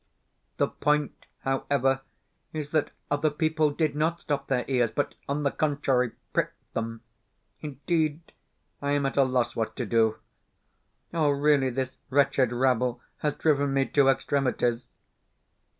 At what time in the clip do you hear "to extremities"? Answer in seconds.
13.89-14.89